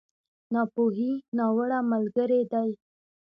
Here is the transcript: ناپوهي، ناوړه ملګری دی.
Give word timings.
ناپوهي، 0.53 1.11
ناوړه 1.37 1.79
ملګری 1.91 2.41
دی. 2.51 2.69